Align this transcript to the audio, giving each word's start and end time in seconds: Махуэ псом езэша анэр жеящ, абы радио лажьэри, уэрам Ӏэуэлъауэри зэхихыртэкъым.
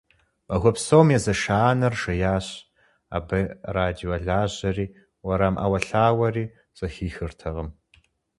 Махуэ 0.47 0.71
псом 0.75 1.07
езэша 1.17 1.57
анэр 1.71 1.93
жеящ, 2.01 2.47
абы 3.15 3.39
радио 3.75 4.11
лажьэри, 4.25 4.85
уэрам 5.25 5.55
Ӏэуэлъауэри 5.61 6.45
зэхихыртэкъым. 6.77 7.69